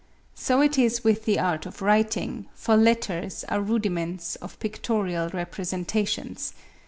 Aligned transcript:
So 0.33 0.61
it 0.61 0.79
is 0.79 1.03
with 1.03 1.25
the 1.25 1.37
art 1.37 1.67
of 1.67 1.79
writing, 1.79 2.47
for 2.55 2.75
letters 2.75 3.45
are 3.49 3.61
rudiments 3.61 4.35
of 4.37 4.57
pictorial 4.59 5.29
representations. 5.29 6.53